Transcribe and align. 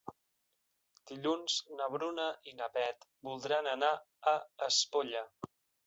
Dilluns 1.11 1.59
na 1.81 1.91
Bruna 1.97 2.27
i 2.53 2.55
na 2.63 2.73
Beth 2.79 3.09
volen 3.31 3.73
anar 3.79 3.95
a 4.37 4.39
Espolla. 4.73 5.29